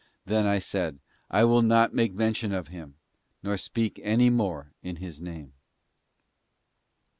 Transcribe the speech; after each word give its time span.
Then 0.25 0.47
I 0.47 0.57
said: 0.57 0.97
T 1.31 1.43
will 1.43 1.61
not 1.61 1.93
make 1.93 2.15
mention 2.15 2.51
of 2.53 2.69
Him, 2.69 2.95
nor 3.43 3.55
speak 3.55 3.99
any 4.01 4.31
more 4.31 4.71
in 4.81 4.95
His 4.95 5.21
name. 5.21 5.53